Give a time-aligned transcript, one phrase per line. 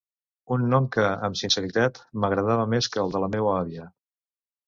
[0.53, 3.87] Un nom que, amb sinceritat, m'agradava més que el de la meua àvia.